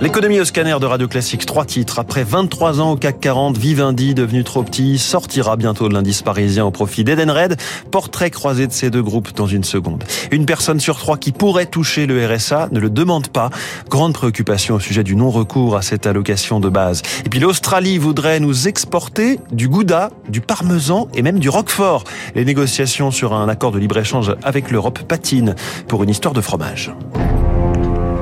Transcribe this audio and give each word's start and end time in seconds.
L'économie 0.00 0.40
au 0.40 0.46
scanner 0.46 0.76
de 0.80 0.86
Radio 0.86 1.08
Classique, 1.08 1.44
trois 1.44 1.66
titres. 1.66 1.98
Après 1.98 2.24
23 2.24 2.80
ans 2.80 2.92
au 2.92 2.96
CAC 2.96 3.20
40, 3.20 3.58
Vivendi, 3.58 4.14
devenu 4.14 4.44
trop 4.44 4.62
petit, 4.62 4.98
sortira 4.98 5.56
bientôt 5.56 5.90
de 5.90 5.94
l'indice 5.94 6.22
parisien 6.22 6.64
au 6.64 6.70
profit 6.70 7.04
d'Edenred. 7.04 7.60
Portrait 7.90 8.30
croisé 8.30 8.66
de 8.66 8.72
ces 8.72 8.88
deux 8.88 9.02
groupes 9.02 9.34
dans 9.34 9.46
une 9.46 9.62
seconde. 9.62 10.02
Une 10.30 10.46
personne 10.46 10.80
sur 10.80 10.96
trois 10.96 11.18
qui 11.18 11.32
pourrait 11.32 11.66
toucher 11.66 12.06
le 12.06 12.26
RSA 12.26 12.70
ne 12.72 12.80
le 12.80 12.88
demande 12.88 13.28
pas. 13.28 13.50
Grande 13.90 14.14
préoccupation 14.14 14.76
au 14.76 14.80
sujet 14.80 15.04
du 15.04 15.16
non-recours 15.16 15.76
à 15.76 15.82
cette 15.82 16.06
allocation 16.06 16.60
de 16.60 16.70
base. 16.70 17.02
Et 17.26 17.28
puis 17.28 17.38
l'Australie 17.38 17.98
voudrait 17.98 18.40
nous 18.40 18.68
exporter 18.68 19.38
du 19.52 19.68
gouda, 19.68 20.08
du 20.30 20.40
parmesan 20.40 21.08
et 21.12 21.20
même 21.20 21.38
du 21.38 21.50
roquefort. 21.50 22.04
Les 22.34 22.46
négociations 22.46 23.10
sur 23.10 23.34
un 23.34 23.50
accord 23.50 23.70
de 23.70 23.78
libre-échange 23.78 24.34
avec 24.44 24.70
l'Europe 24.70 25.00
patinent 25.00 25.54
pour 25.88 26.02
une 26.04 26.08
histoire 26.08 26.32
de 26.32 26.40
fromage. 26.40 26.90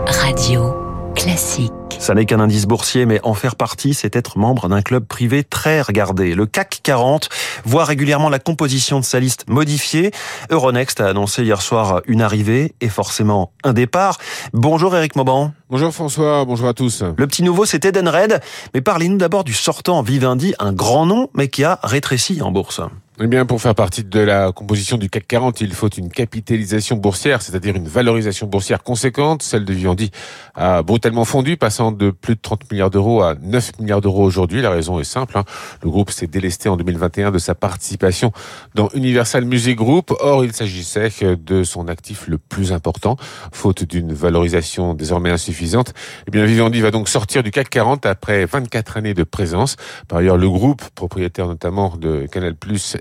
Radio 0.06 0.87
classique. 1.18 1.72
Ça 1.98 2.14
n'est 2.14 2.26
qu'un 2.26 2.38
indice 2.38 2.66
boursier, 2.66 3.04
mais 3.04 3.20
en 3.24 3.34
faire 3.34 3.56
partie, 3.56 3.92
c'est 3.92 4.14
être 4.14 4.38
membre 4.38 4.68
d'un 4.68 4.82
club 4.82 5.04
privé 5.04 5.42
très 5.42 5.82
regardé. 5.82 6.34
Le 6.36 6.46
CAC 6.46 6.80
40 6.84 7.28
voit 7.64 7.84
régulièrement 7.84 8.28
la 8.28 8.38
composition 8.38 9.00
de 9.00 9.04
sa 9.04 9.18
liste 9.18 9.44
modifiée. 9.48 10.12
Euronext 10.50 11.00
a 11.00 11.08
annoncé 11.08 11.42
hier 11.42 11.60
soir 11.60 12.02
une 12.06 12.22
arrivée 12.22 12.72
et 12.80 12.88
forcément 12.88 13.50
un 13.64 13.72
départ. 13.72 14.18
Bonjour 14.52 14.94
Eric 14.96 15.16
Mauban. 15.16 15.52
Bonjour 15.70 15.92
François, 15.92 16.44
bonjour 16.44 16.68
à 16.68 16.74
tous. 16.74 17.02
Le 17.02 17.26
petit 17.26 17.42
nouveau, 17.42 17.64
c'est 17.64 17.84
Edenred. 17.84 18.40
Mais 18.72 18.80
parlez-nous 18.80 19.18
d'abord 19.18 19.42
du 19.42 19.54
sortant 19.54 20.02
Vivendi, 20.02 20.54
un 20.60 20.72
grand 20.72 21.04
nom, 21.04 21.28
mais 21.34 21.48
qui 21.48 21.64
a 21.64 21.80
rétréci 21.82 22.40
en 22.42 22.52
bourse. 22.52 22.80
Eh 23.20 23.26
bien, 23.26 23.46
pour 23.46 23.60
faire 23.60 23.74
partie 23.74 24.04
de 24.04 24.20
la 24.20 24.52
composition 24.52 24.96
du 24.96 25.10
CAC 25.10 25.26
40, 25.26 25.60
il 25.60 25.74
faut 25.74 25.88
une 25.88 26.08
capitalisation 26.08 26.94
boursière, 26.94 27.42
c'est-à-dire 27.42 27.74
une 27.74 27.88
valorisation 27.88 28.46
boursière 28.46 28.84
conséquente. 28.84 29.42
Celle 29.42 29.64
de 29.64 29.72
Vivendi 29.72 30.12
a 30.54 30.84
brutalement 30.84 31.24
fondu, 31.24 31.56
passant 31.56 31.90
de 31.90 32.10
plus 32.10 32.36
de 32.36 32.40
30 32.40 32.70
milliards 32.70 32.90
d'euros 32.90 33.22
à 33.22 33.34
9 33.34 33.80
milliards 33.80 34.00
d'euros 34.00 34.22
aujourd'hui. 34.22 34.62
La 34.62 34.70
raison 34.70 35.00
est 35.00 35.04
simple. 35.04 35.36
Hein. 35.36 35.42
Le 35.82 35.90
groupe 35.90 36.12
s'est 36.12 36.28
délesté 36.28 36.68
en 36.68 36.76
2021 36.76 37.32
de 37.32 37.38
sa 37.38 37.56
participation 37.56 38.30
dans 38.76 38.88
Universal 38.94 39.44
Music 39.44 39.76
Group. 39.76 40.14
Or, 40.20 40.44
il 40.44 40.52
s'agissait 40.52 41.10
de 41.20 41.64
son 41.64 41.88
actif 41.88 42.28
le 42.28 42.38
plus 42.38 42.72
important, 42.72 43.16
faute 43.50 43.82
d'une 43.82 44.12
valorisation 44.12 44.94
désormais 44.94 45.30
insuffisante. 45.30 45.92
Eh 46.28 46.30
bien, 46.30 46.44
Vivendi 46.44 46.80
va 46.80 46.92
donc 46.92 47.08
sortir 47.08 47.42
du 47.42 47.50
CAC 47.50 47.68
40 47.68 48.06
après 48.06 48.46
24 48.46 48.96
années 48.96 49.14
de 49.14 49.24
présence. 49.24 49.74
Par 50.06 50.18
ailleurs, 50.18 50.36
le 50.36 50.48
groupe, 50.48 50.82
propriétaire 50.94 51.48
notamment 51.48 51.96
de 51.96 52.28
Canal+, 52.30 52.54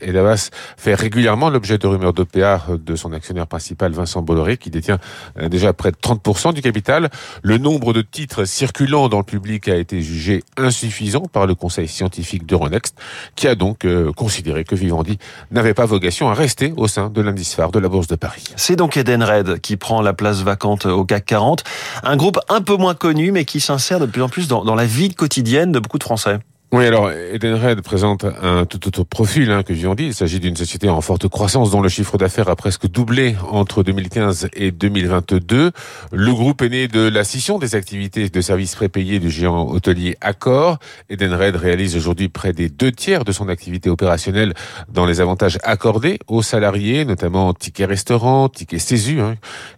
et 0.08 0.14
Davas 0.14 0.50
fait 0.78 0.96
régulièrement 0.96 1.50
l'objet 1.50 1.78
de 1.78 1.86
rumeurs 1.86 2.14
d'OPA 2.14 2.62
de 2.70 2.96
son 2.96 3.12
actionnaire 3.12 3.46
principal 3.46 3.92
Vincent 3.92 4.22
Bolloré 4.22 4.58
qui 4.58 4.70
détient 4.70 5.00
euh, 5.38 5.50
déjà 5.50 5.74
près 5.74 5.92
de 5.92 5.98
30% 5.98 6.54
du 6.54 6.62
capital. 6.62 7.10
Le 7.44 7.58
nombre 7.58 7.92
de 7.92 8.02
titres 8.02 8.46
circulant 8.46 9.10
dans 9.10 9.18
le 9.18 9.24
public 9.24 9.68
a 9.68 9.76
été 9.76 10.02
jugé 10.02 10.44
insuffisant 10.56 11.24
par 11.24 11.46
le 11.46 11.56
conseil 11.56 11.90
scientifique 11.90 12.46
d'Euronext 12.46 12.98
qui 13.36 13.48
a 13.48 13.56
donc 13.56 13.84
euh, 13.84 14.14
considéré 14.14 14.64
que 14.64 14.76
Vivendi 14.76 15.20
n'avait 15.52 15.74
pas 15.74 15.86
vocation 15.86 16.30
à 16.30 16.34
rester 16.34 16.74
au 16.78 16.88
sein 16.88 17.10
de 17.10 17.22
l'indice 17.22 17.54
phare 17.54 17.72
de 17.72 17.80
la 17.80 17.90
Bourse 17.90 18.08
de 18.08 18.16
Paris. 18.16 18.46
C'est 18.56 18.78
donc 18.78 18.96
Edenred 18.96 19.60
qui 19.60 19.76
prend 19.76 20.02
la 20.02 20.14
place 20.14 20.42
vacante 20.42 20.86
au 20.86 21.04
CAC 21.04 21.26
40, 21.26 21.64
un 22.04 22.16
groupe 22.16 22.40
un 22.48 22.62
peu 22.62 22.78
moins 22.78 22.96
connu 22.96 23.34
mais 23.34 23.44
qui 23.44 23.60
s'insère 23.60 24.00
de 24.00 24.06
plus 24.06 24.22
en 24.22 24.30
plus 24.30 24.48
dans 24.48 24.76
la 24.76 24.86
vie 24.86 25.14
quotidienne 25.14 25.74
de 25.74 25.80
beaucoup 25.80 25.98
de 25.98 26.04
Français. 26.04 26.40
Oui, 26.74 26.86
alors 26.86 27.10
Edenred 27.12 27.82
présente 27.82 28.26
un 28.26 28.66
tout 28.66 28.90
autre 28.90 29.06
profil 29.06 29.52
hein, 29.52 29.64
que 29.64 29.72
dit. 29.72 30.04
Il 30.08 30.14
s'agit 30.14 30.42
d'une 30.42 30.58
société 30.58 30.90
en 30.90 31.00
forte 31.00 31.30
croissance 31.30 31.72
dont 31.72 31.82
le 31.82 31.88
chiffre 31.88 32.18
d'affaires 32.18 32.50
a 32.50 32.58
presque 32.58 32.88
doublé 32.88 33.38
entre 33.50 33.84
2015 33.84 34.50
et 34.52 34.72
2022. 34.72 35.72
Le 36.12 36.34
groupe 36.34 36.62
est 36.62 36.68
né 36.68 36.90
de 36.90 37.08
la 37.08 37.24
scission 37.24 37.58
des 37.58 37.76
activités 37.76 38.28
de 38.28 38.42
services 38.42 38.76
prépayés 38.76 39.20
du 39.20 39.30
géant 39.30 39.66
hôtelier 39.70 40.18
Accor. 40.20 40.80
Edenred 41.10 41.56
réalise 41.56 41.96
aujourd'hui 41.96 42.28
près 42.28 42.52
des 42.52 42.68
deux 42.68 42.92
tiers 42.92 43.24
de 43.24 43.32
son 43.32 43.48
activité 43.48 43.90
opérationnelle 43.90 44.54
dans 44.90 45.06
les 45.06 45.22
avantages 45.22 45.60
accordés 45.64 46.20
aux 46.28 46.42
salariés, 46.42 47.06
notamment 47.06 47.54
tickets 47.54 47.88
restaurants, 47.88 48.50
tickets 48.50 48.82
CESU, 48.82 49.22
hein, 49.22 49.36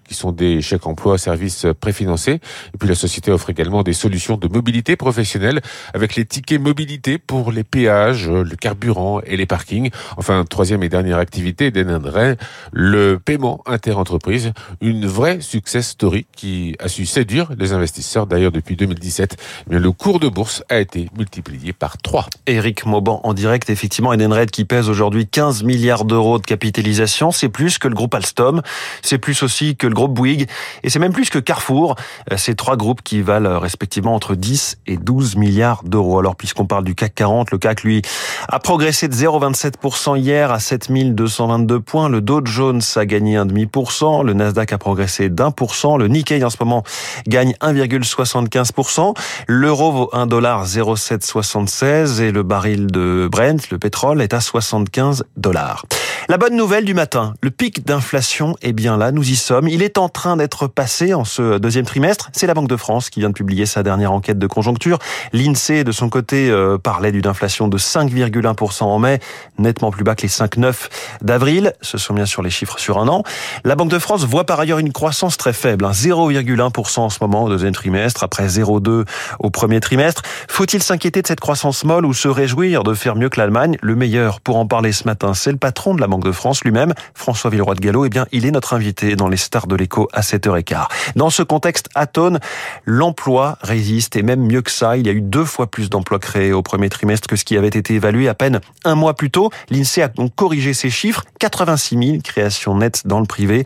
qui 0.09 0.15
sont 0.15 0.31
des 0.31 0.61
chèques 0.61 0.87
emploi 0.87 1.17
services 1.17 1.67
préfinancés. 1.79 2.41
Et 2.73 2.77
puis 2.79 2.89
la 2.89 2.95
société 2.95 3.31
offre 3.31 3.49
également 3.49 3.83
des 3.83 3.93
solutions 3.93 4.35
de 4.35 4.47
mobilité 4.47 4.95
professionnelle 4.95 5.61
avec 5.93 6.15
les 6.15 6.25
tickets 6.25 6.59
mobiles 6.59 6.79
pour 7.27 7.51
les 7.51 7.63
péages, 7.63 8.29
le 8.29 8.55
carburant 8.55 9.21
et 9.25 9.37
les 9.37 9.45
parkings. 9.45 9.89
Enfin, 10.17 10.45
troisième 10.49 10.81
et 10.83 10.89
dernière 10.89 11.17
activité 11.17 11.71
d'Enendray, 11.71 12.37
le 12.71 13.19
paiement 13.19 13.61
interentreprise, 13.65 14.53
une 14.81 15.05
vraie 15.05 15.41
success 15.41 15.89
story 15.89 16.25
qui 16.35 16.75
a 16.79 16.87
su 16.87 17.05
séduire 17.05 17.49
les 17.57 17.73
investisseurs. 17.73 18.27
D'ailleurs, 18.27 18.51
depuis 18.51 18.75
2017, 18.75 19.37
eh 19.69 19.79
le 19.79 19.91
cours 19.91 20.19
de 20.19 20.29
bourse 20.29 20.63
a 20.69 20.79
été 20.79 21.09
multiplié 21.17 21.73
par 21.73 21.97
3. 21.97 22.27
Eric 22.47 22.85
Mauban 22.85 23.21
en 23.23 23.33
direct, 23.33 23.69
effectivement, 23.69 24.13
Edenred 24.13 24.51
qui 24.51 24.65
pèse 24.65 24.89
aujourd'hui 24.89 25.27
15 25.27 25.63
milliards 25.63 26.05
d'euros 26.05 26.39
de 26.39 26.45
capitalisation, 26.45 27.31
c'est 27.31 27.49
plus 27.49 27.77
que 27.77 27.87
le 27.87 27.95
groupe 27.95 28.13
Alstom, 28.13 28.61
c'est 29.01 29.17
plus 29.17 29.43
aussi 29.43 29.75
que 29.75 29.87
le 29.87 29.93
groupe 29.99 30.13
Bouygues, 30.13 30.47
et 30.83 30.89
c'est 30.89 30.99
même 30.99 31.13
plus 31.13 31.29
que 31.29 31.39
Carrefour. 31.39 31.95
Euh, 32.31 32.37
ces 32.37 32.55
trois 32.55 32.77
groupes 32.77 33.01
qui 33.03 33.21
valent 33.21 33.59
respectivement 33.59 34.15
entre 34.15 34.35
10 34.35 34.77
et 34.87 34.97
12 34.97 35.35
milliards 35.35 35.83
d'euros. 35.83 36.19
Alors, 36.19 36.35
puisqu'on 36.35 36.65
parle 36.65 36.85
du 36.85 36.95
CAC 36.95 37.15
40. 37.15 37.51
Le 37.51 37.57
CAC, 37.57 37.83
lui, 37.83 38.01
a 38.47 38.59
progressé 38.59 39.07
de 39.07 39.13
0,27% 39.13 40.17
hier 40.17 40.51
à 40.51 40.59
7222 40.59 41.79
points. 41.81 42.09
Le 42.09 42.21
Dow 42.21 42.45
Jones 42.45 42.81
a 42.95 43.05
gagné 43.05 43.37
1,5%. 43.37 44.23
Le 44.23 44.33
Nasdaq 44.33 44.71
a 44.71 44.77
progressé 44.77 45.29
d'un 45.29 45.51
pour 45.51 45.75
cent. 45.75 45.97
Le 45.97 46.07
Nikkei, 46.07 46.43
en 46.43 46.49
ce 46.49 46.57
moment, 46.59 46.83
gagne 47.27 47.53
1,75%. 47.61 49.15
L'euro 49.47 49.91
vaut 49.91 50.09
1,0776 50.13 52.21
et 52.21 52.31
le 52.31 52.43
baril 52.43 52.87
de 52.87 53.27
Brent, 53.29 53.69
le 53.69 53.77
pétrole, 53.77 54.21
est 54.21 54.33
à 54.33 54.39
75 54.39 55.25
dollars. 55.35 55.83
La 56.29 56.37
bonne 56.37 56.55
nouvelle 56.55 56.85
du 56.85 56.93
matin, 56.93 57.33
le 57.41 57.49
pic 57.49 57.85
d'inflation 57.85 58.55
est 58.61 58.73
bien 58.73 58.97
là, 58.97 59.11
nous 59.11 59.27
y 59.27 59.35
sommes. 59.35 59.67
Il 59.67 59.81
est 59.81 59.88
en 59.97 60.09
train 60.09 60.37
d'être 60.37 60.67
passé 60.67 61.13
en 61.13 61.25
ce 61.25 61.57
deuxième 61.57 61.85
trimestre. 61.85 62.29
C'est 62.33 62.47
la 62.47 62.53
Banque 62.53 62.67
de 62.67 62.75
France 62.75 63.09
qui 63.09 63.19
vient 63.19 63.29
de 63.29 63.33
publier 63.33 63.65
sa 63.65 63.83
dernière 63.83 64.11
enquête 64.11 64.39
de 64.39 64.47
conjoncture. 64.47 64.99
L'INSEE, 65.33 65.83
de 65.83 65.91
son 65.91 66.09
côté, 66.09 66.49
euh, 66.49 66.77
parlait 66.77 67.11
d'une 67.11 67.27
inflation 67.27 67.67
de 67.67 67.77
5,1% 67.77 68.83
en 68.83 68.99
mai, 68.99 69.19
nettement 69.57 69.91
plus 69.91 70.03
bas 70.03 70.15
que 70.15 70.23
les 70.23 70.29
5,9 70.29 70.89
d'avril. 71.21 71.73
Ce 71.81 71.97
sont 71.97 72.13
bien 72.13 72.25
sûr 72.25 72.41
les 72.41 72.49
chiffres 72.49 72.79
sur 72.79 72.99
un 72.99 73.07
an. 73.07 73.23
La 73.63 73.75
Banque 73.75 73.89
de 73.89 73.99
France 73.99 74.25
voit 74.25 74.45
par 74.45 74.59
ailleurs 74.59 74.79
une 74.79 74.91
croissance 74.91 75.37
très 75.37 75.53
faible, 75.53 75.85
0,1% 75.85 76.99
hein, 76.99 77.03
en 77.03 77.09
ce 77.09 77.17
moment 77.21 77.43
au 77.43 77.49
deuxième 77.49 77.73
trimestre, 77.73 78.23
après 78.23 78.47
0,2 78.47 79.05
au 79.39 79.49
premier 79.49 79.79
trimestre. 79.79 80.21
Faut-il 80.47 80.83
s'inquiéter 80.83 81.21
de 81.21 81.27
cette 81.27 81.39
croissance 81.39 81.83
molle 81.83 82.05
ou 82.05 82.13
se 82.13 82.27
réjouir 82.27 82.83
de 82.83 82.93
faire 82.93 83.15
mieux 83.15 83.29
que 83.29 83.39
l'Allemagne? 83.39 83.77
Le 83.81 83.95
meilleur 83.95 84.41
pour 84.41 84.57
en 84.57 84.67
parler 84.67 84.91
ce 84.91 85.05
matin, 85.05 85.33
c'est 85.33 85.51
le 85.51 85.57
patron 85.57 85.95
de 85.95 86.01
la 86.01 86.07
Banque 86.07 86.23
de 86.23 86.31
France 86.31 86.63
lui-même, 86.63 86.93
François 87.13 87.49
Villeroy 87.49 87.75
de 87.75 87.81
Gallo, 87.81 88.05
eh 88.05 88.09
bien, 88.09 88.25
il 88.31 88.45
est 88.45 88.51
notre 88.51 88.73
invité 88.73 89.15
dans 89.15 89.27
les 89.27 89.37
stars 89.37 89.67
de 89.67 89.75
l'écho 89.79 90.07
à 90.13 90.21
7h15. 90.21 90.85
Dans 91.15 91.29
ce 91.29 91.43
contexte 91.43 91.87
atone, 91.95 92.39
l'emploi 92.85 93.57
résiste 93.61 94.15
et 94.15 94.21
même 94.21 94.45
mieux 94.45 94.61
que 94.61 94.71
ça, 94.71 94.97
il 94.97 95.07
y 95.07 95.09
a 95.09 95.13
eu 95.13 95.21
deux 95.21 95.45
fois 95.45 95.67
plus 95.67 95.89
d'emplois 95.89 96.19
créés 96.19 96.53
au 96.53 96.61
premier 96.61 96.89
trimestre 96.89 97.27
que 97.27 97.35
ce 97.35 97.45
qui 97.45 97.57
avait 97.57 97.67
été 97.67 97.95
évalué 97.95 98.27
à 98.27 98.33
peine 98.33 98.59
un 98.85 98.95
mois 98.95 99.13
plus 99.15 99.31
tôt. 99.31 99.49
L'INSEE 99.69 100.03
a 100.03 100.07
donc 100.09 100.35
corrigé 100.35 100.73
ses 100.73 100.89
chiffres, 100.89 101.23
86 101.39 101.97
000 101.97 102.17
créations 102.23 102.75
nettes 102.75 103.07
dans 103.07 103.19
le 103.19 103.25
privé. 103.25 103.63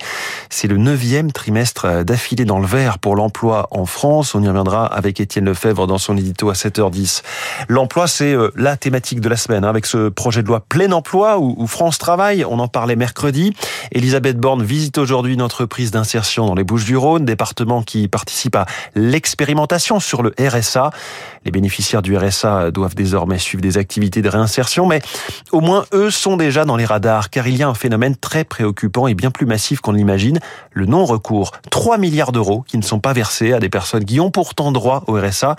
C'est 0.50 0.68
le 0.68 0.78
neuvième 0.78 1.31
trimestre 1.31 2.03
d'affilée 2.03 2.46
dans 2.46 2.59
le 2.59 2.68
vert 2.68 3.00
pour 3.00 3.16
l'emploi 3.16 3.68
en 3.72 3.85
France. 3.85 4.35
On 4.35 4.44
y 4.44 4.47
reviendra 4.47 4.85
avec 4.85 5.19
Étienne 5.19 5.46
Lefebvre 5.46 5.88
dans 5.88 5.97
son 5.97 6.16
édito 6.18 6.50
à 6.50 6.53
7h10. 6.53 7.23
L'emploi, 7.68 8.07
c'est 8.07 8.34
euh, 8.34 8.52
la 8.56 8.78
thématique 8.78 9.19
de 9.19 9.29
la 9.29 9.38
semaine, 9.38 9.66
hein, 9.66 9.69
avec 9.69 9.85
ce 9.85 10.09
projet 10.09 10.44
de 10.44 10.47
loi 10.47 10.62
plein 10.62 10.91
emploi 10.91 11.40
où 11.40 11.66
France 11.68 11.97
Travail 11.97 12.46
on 12.46 12.59
en 12.59 12.68
parlait 12.68 12.96
mercredi. 12.96 13.53
Elisabeth 13.91 14.38
Borne 14.38 14.63
visite 14.63 14.97
aujourd'hui 14.97 15.34
une 15.34 15.41
entreprise 15.41 15.91
d'insertion 16.03 16.46
dans 16.46 16.53
les 16.53 16.66
Bouches-du-Rhône, 16.66 17.23
département 17.23 17.82
qui 17.82 18.09
participe 18.09 18.58
à 18.58 18.66
l'expérimentation 18.94 20.02
sur 20.02 20.22
le 20.22 20.34
RSA. 20.38 20.91
Les 21.46 21.52
bénéficiaires 21.52 22.02
du 22.02 22.17
RSA 22.17 22.72
doivent 22.72 22.94
désormais 22.94 23.40
suivre 23.40 23.61
des 23.61 23.78
activités 23.78 24.22
de 24.22 24.28
réinsertion, 24.28 24.85
mais 24.85 25.02
au 25.53 25.61
moins 25.61 25.85
eux 25.94 26.11
sont 26.11 26.35
déjà 26.35 26.66
dans 26.66 26.76
les 26.76 26.84
radars, 26.84 27.29
car 27.29 27.47
il 27.47 27.55
y 27.55 27.64
a 27.64 27.70
un 27.70 27.73
phénomène 27.73 28.17
très 28.17 28.44
préoccupant 28.44 29.08
et 29.08 29.14
bien 29.14 29.32
plus 29.32 29.46
massif 29.46 29.79
qu'on 29.79 29.94
l'imagine, 29.94 30.40
le 30.72 30.85
non-recours. 30.85 31.53
3 31.72 31.97
milliards 31.97 32.34
d'euros 32.34 32.66
qui 32.67 32.78
ne 32.78 32.84
sont 32.84 32.99
pas 32.99 33.14
versés 33.14 33.53
à 33.53 33.59
des 33.59 33.70
personnes 33.70 34.03
qui 34.03 34.20
ont 34.20 34.29
pourtant 34.29 34.73
droit 34.73 35.06
au 35.08 35.14
RSA, 35.14 35.56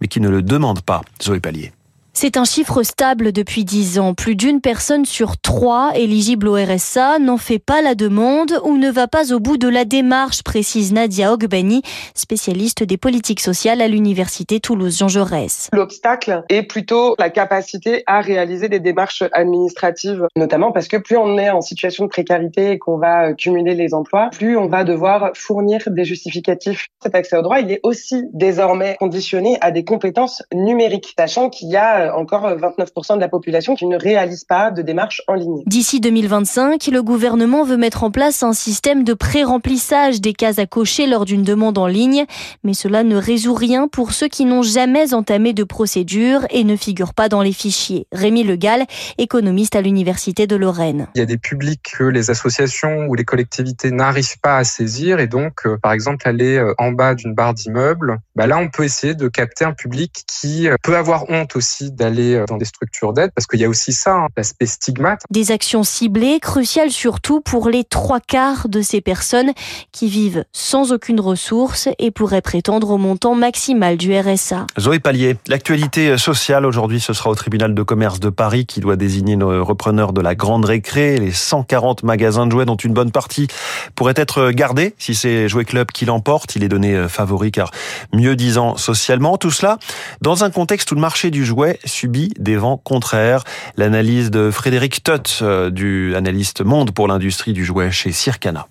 mais 0.00 0.08
qui 0.08 0.20
ne 0.20 0.28
le 0.28 0.42
demandent 0.42 0.82
pas. 0.82 1.02
Zoé 1.22 1.38
Pallier. 1.38 1.72
C'est 2.16 2.36
un 2.36 2.44
chiffre 2.44 2.84
stable 2.84 3.32
depuis 3.32 3.64
10 3.64 3.98
ans. 3.98 4.14
Plus 4.14 4.36
d'une 4.36 4.60
personne 4.60 5.04
sur 5.04 5.36
trois 5.36 5.90
éligible 5.96 6.46
au 6.46 6.54
RSA 6.54 7.18
n'en 7.18 7.38
fait 7.38 7.58
pas 7.58 7.82
la 7.82 7.96
demande 7.96 8.52
ou 8.64 8.76
ne 8.76 8.88
va 8.88 9.08
pas 9.08 9.34
au 9.34 9.40
bout 9.40 9.56
de 9.56 9.66
la 9.66 9.84
démarche, 9.84 10.44
précise 10.44 10.92
Nadia 10.92 11.32
Ogbani, 11.32 11.82
spécialiste 12.14 12.84
des 12.84 12.98
politiques 12.98 13.40
sociales 13.40 13.82
à 13.82 13.88
l'université 13.88 14.60
Toulouse-Jean 14.60 15.08
Jaurès. 15.08 15.70
L'obstacle 15.72 16.44
est 16.50 16.62
plutôt 16.62 17.16
la 17.18 17.30
capacité 17.30 18.04
à 18.06 18.20
réaliser 18.20 18.68
des 18.68 18.78
démarches 18.78 19.24
administratives, 19.32 20.28
notamment 20.36 20.70
parce 20.70 20.86
que 20.86 20.98
plus 20.98 21.16
on 21.16 21.36
est 21.36 21.50
en 21.50 21.62
situation 21.62 22.04
de 22.04 22.10
précarité 22.10 22.70
et 22.70 22.78
qu'on 22.78 22.96
va 22.96 23.32
cumuler 23.32 23.74
les 23.74 23.92
emplois, 23.92 24.30
plus 24.30 24.56
on 24.56 24.68
va 24.68 24.84
devoir 24.84 25.32
fournir 25.34 25.80
des 25.88 26.04
justificatifs. 26.04 26.86
Cet 27.02 27.16
accès 27.16 27.36
au 27.36 27.42
droit, 27.42 27.58
il 27.58 27.72
est 27.72 27.80
aussi 27.82 28.22
désormais 28.32 28.94
conditionné 29.00 29.58
à 29.60 29.72
des 29.72 29.84
compétences 29.84 30.44
numériques, 30.54 31.12
sachant 31.18 31.50
qu'il 31.50 31.70
y 31.70 31.76
a 31.76 32.03
encore 32.12 32.48
29% 32.48 33.16
de 33.16 33.20
la 33.20 33.28
population 33.28 33.74
qui 33.74 33.86
ne 33.86 33.96
réalise 33.96 34.44
pas 34.44 34.70
de 34.70 34.82
démarches 34.82 35.22
en 35.28 35.34
ligne. 35.34 35.62
D'ici 35.66 36.00
2025, 36.00 36.86
le 36.88 37.02
gouvernement 37.02 37.64
veut 37.64 37.76
mettre 37.76 38.04
en 38.04 38.10
place 38.10 38.42
un 38.42 38.52
système 38.52 39.04
de 39.04 39.14
pré-remplissage 39.14 40.20
des 40.20 40.32
cases 40.32 40.58
à 40.58 40.66
cocher 40.66 41.06
lors 41.06 41.24
d'une 41.24 41.42
demande 41.42 41.78
en 41.78 41.86
ligne, 41.86 42.24
mais 42.62 42.74
cela 42.74 43.04
ne 43.04 43.16
résout 43.16 43.54
rien 43.54 43.88
pour 43.88 44.12
ceux 44.12 44.28
qui 44.28 44.44
n'ont 44.44 44.62
jamais 44.62 45.14
entamé 45.14 45.52
de 45.52 45.64
procédure 45.64 46.40
et 46.50 46.64
ne 46.64 46.76
figurent 46.76 47.14
pas 47.14 47.28
dans 47.28 47.42
les 47.42 47.52
fichiers. 47.52 48.06
Rémi 48.12 48.44
Legal, 48.44 48.84
économiste 49.18 49.76
à 49.76 49.82
l'Université 49.82 50.46
de 50.46 50.56
Lorraine. 50.56 51.08
Il 51.14 51.18
y 51.18 51.22
a 51.22 51.26
des 51.26 51.38
publics 51.38 51.94
que 51.98 52.04
les 52.04 52.30
associations 52.30 53.06
ou 53.08 53.14
les 53.14 53.24
collectivités 53.24 53.90
n'arrivent 53.90 54.38
pas 54.40 54.58
à 54.58 54.64
saisir 54.64 55.20
et 55.20 55.26
donc, 55.26 55.66
euh, 55.66 55.76
par 55.78 55.92
exemple, 55.92 56.26
aller 56.28 56.56
euh, 56.56 56.74
en 56.78 56.92
bas 56.92 57.14
d'une 57.14 57.34
barre 57.34 57.54
d'immeuble, 57.54 58.18
bah 58.36 58.46
là, 58.46 58.58
on 58.58 58.68
peut 58.68 58.84
essayer 58.84 59.14
de 59.14 59.28
capter 59.28 59.64
un 59.64 59.72
public 59.72 60.24
qui 60.26 60.68
euh, 60.68 60.76
peut 60.82 60.96
avoir 60.96 61.28
honte 61.30 61.56
aussi 61.56 61.92
d'aller 61.94 62.44
dans 62.48 62.56
des 62.56 62.64
structures 62.64 63.12
d'aide 63.12 63.30
parce 63.34 63.46
qu'il 63.46 63.60
y 63.60 63.64
a 63.64 63.68
aussi 63.68 63.92
ça, 63.92 64.14
hein, 64.14 64.28
l'aspect 64.36 64.66
stigmate. 64.66 65.22
Des 65.30 65.50
actions 65.50 65.84
ciblées, 65.84 66.38
cruciales 66.40 66.90
surtout 66.90 67.40
pour 67.40 67.68
les 67.68 67.84
trois 67.84 68.20
quarts 68.20 68.68
de 68.68 68.82
ces 68.82 69.00
personnes 69.00 69.52
qui 69.92 70.08
vivent 70.08 70.44
sans 70.52 70.92
aucune 70.92 71.20
ressource 71.20 71.88
et 71.98 72.10
pourraient 72.10 72.42
prétendre 72.42 72.90
au 72.90 72.98
montant 72.98 73.34
maximal 73.34 73.96
du 73.96 74.16
RSA. 74.18 74.66
Zoé 74.78 74.98
Pallier, 74.98 75.36
l'actualité 75.48 76.16
sociale 76.18 76.66
aujourd'hui, 76.66 77.00
ce 77.00 77.12
sera 77.12 77.30
au 77.30 77.34
tribunal 77.34 77.74
de 77.74 77.82
commerce 77.82 78.20
de 78.20 78.30
Paris 78.30 78.66
qui 78.66 78.80
doit 78.80 78.96
désigner 78.96 79.36
le 79.36 79.62
repreneur 79.62 80.12
de 80.12 80.20
la 80.20 80.34
grande 80.34 80.64
récré. 80.64 81.18
Les 81.18 81.32
140 81.32 82.02
magasins 82.02 82.46
de 82.46 82.52
jouets 82.52 82.64
dont 82.64 82.76
une 82.76 82.92
bonne 82.92 83.10
partie 83.10 83.48
pourrait 83.94 84.14
être 84.16 84.50
gardée 84.50 84.94
si 84.98 85.14
c'est 85.14 85.48
Jouet 85.48 85.64
Club 85.64 85.90
qui 85.92 86.04
l'emporte. 86.04 86.56
Il 86.56 86.64
est 86.64 86.68
donné 86.68 87.08
favori 87.08 87.52
car 87.52 87.70
mieux 88.12 88.36
disant 88.36 88.76
socialement. 88.76 89.36
Tout 89.36 89.50
cela 89.50 89.78
dans 90.20 90.44
un 90.44 90.50
contexte 90.50 90.90
où 90.92 90.94
le 90.94 91.00
marché 91.00 91.30
du 91.30 91.44
jouet 91.44 91.78
subit 91.84 92.32
des 92.38 92.56
vents 92.56 92.76
contraires. 92.76 93.44
L'analyse 93.76 94.30
de 94.30 94.50
Frédéric 94.50 95.02
Tutt, 95.04 95.42
du 95.70 96.14
analyste 96.14 96.62
monde 96.62 96.92
pour 96.92 97.08
l'industrie 97.08 97.52
du 97.52 97.64
jouet 97.64 97.90
chez 97.90 98.12
Circana. 98.12 98.66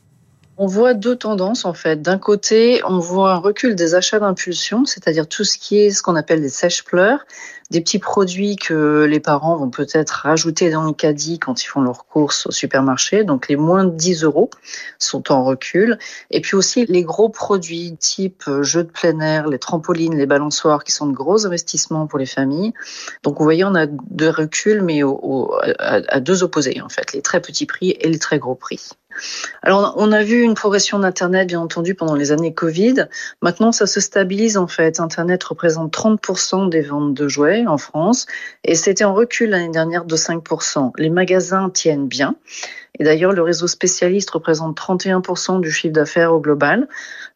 On 0.55 0.67
voit 0.67 0.93
deux 0.93 1.15
tendances 1.15 1.65
en 1.65 1.73
fait. 1.73 2.01
D'un 2.01 2.19
côté, 2.19 2.81
on 2.85 2.99
voit 2.99 3.31
un 3.31 3.37
recul 3.37 3.75
des 3.75 3.95
achats 3.95 4.19
d'impulsion, 4.19 4.85
c'est-à-dire 4.85 5.27
tout 5.27 5.43
ce 5.43 5.57
qui 5.57 5.79
est 5.79 5.89
ce 5.89 6.03
qu'on 6.03 6.15
appelle 6.15 6.41
des 6.41 6.49
sèche-pleurs, 6.49 7.25
des 7.71 7.81
petits 7.81 7.97
produits 7.97 8.55
que 8.55 9.05
les 9.09 9.19
parents 9.19 9.57
vont 9.57 9.71
peut-être 9.71 10.11
rajouter 10.11 10.69
dans 10.69 10.83
le 10.83 10.93
caddie 10.93 11.39
quand 11.39 11.63
ils 11.63 11.65
font 11.65 11.81
leurs 11.81 12.05
courses 12.05 12.45
au 12.45 12.51
supermarché. 12.51 13.23
Donc 13.23 13.47
les 13.47 13.55
moins 13.55 13.83
de 13.83 13.89
10 13.89 14.25
euros 14.25 14.51
sont 14.99 15.31
en 15.31 15.43
recul. 15.43 15.97
Et 16.29 16.39
puis 16.39 16.55
aussi 16.55 16.85
les 16.85 17.01
gros 17.01 17.29
produits 17.29 17.97
type 17.97 18.43
jeux 18.61 18.83
de 18.83 18.91
plein 18.91 19.19
air, 19.21 19.47
les 19.47 19.57
trampolines, 19.57 20.15
les 20.15 20.27
balançoires 20.27 20.83
qui 20.83 20.91
sont 20.91 21.07
de 21.07 21.13
gros 21.13 21.47
investissements 21.47 22.05
pour 22.05 22.19
les 22.19 22.27
familles. 22.27 22.73
Donc 23.23 23.39
vous 23.39 23.43
voyez, 23.43 23.63
on 23.63 23.73
a 23.73 23.87
deux 23.87 24.29
reculs 24.29 24.83
mais 24.83 25.01
au, 25.01 25.19
au, 25.23 25.55
à, 25.79 26.01
à 26.07 26.19
deux 26.19 26.43
opposés 26.43 26.79
en 26.79 26.89
fait, 26.89 27.11
les 27.13 27.23
très 27.23 27.41
petits 27.41 27.65
prix 27.65 27.89
et 27.99 28.07
les 28.07 28.19
très 28.19 28.37
gros 28.37 28.55
prix. 28.55 28.89
Alors, 29.61 29.93
on 29.97 30.11
a 30.11 30.23
vu 30.23 30.41
une 30.41 30.53
progression 30.53 30.99
d'Internet, 30.99 31.47
bien 31.47 31.59
entendu, 31.59 31.95
pendant 31.95 32.15
les 32.15 32.31
années 32.31 32.53
Covid. 32.53 33.07
Maintenant, 33.41 33.71
ça 33.71 33.87
se 33.87 33.99
stabilise, 33.99 34.57
en 34.57 34.67
fait. 34.67 34.99
Internet 34.99 35.43
représente 35.43 35.93
30% 35.93 36.69
des 36.69 36.81
ventes 36.81 37.13
de 37.13 37.27
jouets 37.27 37.65
en 37.67 37.77
France 37.77 38.25
et 38.63 38.75
c'était 38.75 39.03
en 39.03 39.13
recul 39.13 39.49
l'année 39.49 39.69
dernière 39.69 40.05
de 40.05 40.15
5%. 40.15 40.91
Les 40.97 41.09
magasins 41.09 41.69
tiennent 41.69 42.07
bien. 42.07 42.35
Et 42.99 43.03
d'ailleurs, 43.03 43.31
le 43.31 43.41
réseau 43.41 43.67
spécialiste 43.67 44.29
représente 44.29 44.77
31% 44.77 45.61
du 45.61 45.71
chiffre 45.71 45.93
d'affaires 45.93 46.31
au 46.33 46.39
global, 46.39 46.87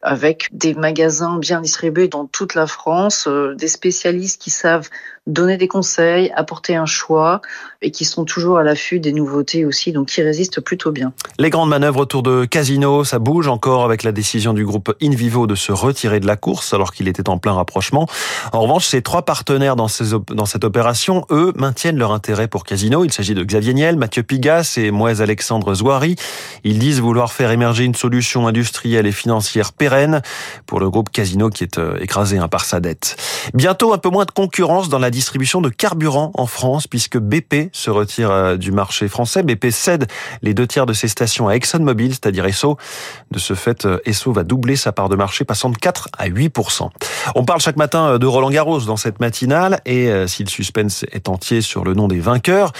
avec 0.04 0.50
des 0.52 0.76
magasins 0.76 1.40
bien 1.40 1.62
distribués 1.62 2.08
dans 2.08 2.28
toute 2.28 2.54
la 2.54 2.68
France, 2.68 3.28
euh, 3.28 3.56
des 3.56 3.68
spécialistes 3.68 4.40
qui 4.40 4.52
savent 4.52 4.90
donner 5.28 5.58
des 5.58 5.68
conseils, 5.68 6.32
apporter 6.36 6.76
un 6.76 6.86
choix 6.86 7.42
et 7.82 7.92
qui 7.92 8.06
sont 8.06 8.26
toujours 8.26 8.58
à 8.58 8.64
l'affût 8.64 9.00
des 9.00 9.12
nouveautés 9.12 9.66
aussi, 9.66 9.92
donc 9.92 10.08
qui 10.08 10.22
résistent 10.22 10.62
plutôt 10.62 10.92
bien. 10.92 11.14
Les 11.38 11.50
grandes 11.50 11.70
manœuvres 11.70 12.00
autour 12.00 12.24
de 12.24 12.46
Casino, 12.46 13.04
ça 13.04 13.20
bouge 13.20 13.48
encore 13.48 13.84
avec 13.84 14.04
la 14.04 14.12
décision 14.12 14.54
du 14.54 14.66
groupe 14.66 14.96
InVivo 15.02 15.46
de 15.46 15.56
se 15.56 15.72
retirer 15.72 16.20
de 16.20 16.26
la 16.26 16.38
course 16.38 16.74
alors 16.74 16.94
qu'il 16.94 17.08
était 17.08 17.30
en 17.30 17.38
plein 17.38 17.54
rapprochement. 17.54 18.08
En 18.54 18.62
revanche, 18.62 18.88
ces 18.88 19.02
trois 19.02 19.24
partenaires 19.24 19.76
dans, 19.76 19.88
cette 19.88 20.64
opération, 20.64 21.26
eux, 21.30 21.52
maintiennent 21.56 21.98
leur 21.98 22.14
intérêt 22.14 22.48
pour 22.48 22.64
Casino. 22.64 23.04
Il 23.04 23.12
s'agit 23.12 23.36
de 23.36 23.44
Xavier 23.44 23.74
Niel, 23.74 23.98
Mathieu 23.98 24.24
Pigas 24.24 24.76
et 24.78 24.92
Moise 24.92 25.22
Alexandre 25.22 25.74
Zouari. 25.76 26.16
Ils 26.64 26.80
disent 26.80 27.02
vouloir 27.02 27.34
faire 27.34 27.52
émerger 27.52 27.84
une 27.84 27.96
solution 27.96 28.48
industrielle 28.48 29.06
et 29.06 29.12
financière 29.12 29.74
pérenne 29.74 30.22
pour 30.66 30.80
le 30.80 30.90
groupe 30.90 31.10
Casino 31.10 31.50
qui 31.50 31.66
est 31.66 31.80
écrasé 32.00 32.40
par 32.50 32.66
sa 32.66 32.80
dette. 32.80 33.18
Bientôt 33.54 33.94
un 33.94 33.98
peu 33.98 34.10
moins 34.10 34.26
de 34.26 34.32
concurrence 34.32 34.90
dans 34.90 35.00
la 35.00 35.10
distribution 35.18 35.62
de 35.62 35.70
carburant 35.70 36.32
en 36.36 36.46
France 36.46 36.86
puisque 36.86 37.18
BP 37.18 37.70
se 37.72 37.90
retire 37.90 38.56
du 38.60 38.72
marché 38.72 39.08
français. 39.08 39.42
BP 39.42 39.72
cède 39.72 40.06
les 40.44 40.54
deux 40.54 40.68
tiers 40.68 40.86
de 40.86 40.94
ses 40.94 41.08
stations 41.08 41.48
à 41.48 41.56
ExxonMobil, 41.56 42.12
c'est-à-dire 42.12 42.46
Esso. 42.46 42.78
De 43.32 43.40
ce 43.40 43.56
fait, 43.56 43.88
Esso 44.06 44.32
va 44.32 44.44
doubler 44.44 44.76
sa 44.76 44.92
part 44.92 45.10
de 45.10 45.16
marché, 45.16 45.44
passant 45.44 45.72
de 45.72 45.78
4 45.78 46.10
à 46.16 46.28
8 46.28 46.54
On 47.34 47.46
parle 47.46 47.62
chaque 47.62 47.78
matin 47.78 48.20
de 48.20 48.26
Roland 48.28 48.52
Garros 48.52 48.82
dans 48.82 48.96
cette 48.96 49.20
matinale 49.20 49.82
et 49.86 50.28
si 50.28 50.44
le 50.44 50.50
suspense 50.50 51.04
est 51.12 51.30
entier 51.30 51.62
sur 51.62 51.84
le 51.84 51.96
nom 51.96 52.08
des 52.08 52.20
vainqueurs, 52.20 52.72